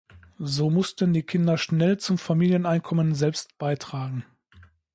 [0.39, 4.25] So mussten die Kinder schnell zum Familieneinkommen selbst beitragen.